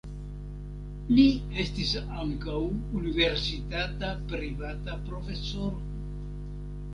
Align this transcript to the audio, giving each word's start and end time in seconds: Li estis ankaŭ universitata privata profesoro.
Li 1.17 1.25
estis 1.63 1.91
ankaŭ 2.23 2.55
universitata 3.01 4.09
privata 4.33 4.97
profesoro. 5.11 5.85